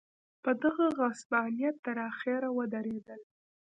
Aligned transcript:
په 0.43 0.51
دغه 0.63 0.85
غصبانیت 0.99 1.75
تر 1.85 1.97
اخره 2.09 2.47
ودرېدل. 2.57 3.21